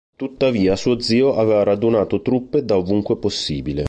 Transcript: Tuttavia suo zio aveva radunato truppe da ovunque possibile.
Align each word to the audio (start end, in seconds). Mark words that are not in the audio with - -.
Tuttavia 0.15 0.75
suo 0.75 0.99
zio 0.99 1.35
aveva 1.35 1.61
radunato 1.61 2.23
truppe 2.23 2.65
da 2.65 2.75
ovunque 2.75 3.17
possibile. 3.17 3.79